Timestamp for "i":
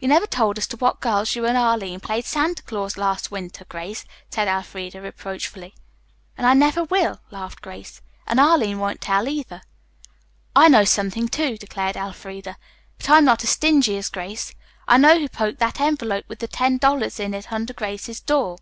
6.46-6.52, 10.54-10.68, 14.86-14.98